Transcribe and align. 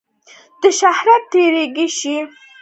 د 0.61 0.63
شهرت 0.79 1.23
تږی 1.31 1.87
شي. 1.97 2.17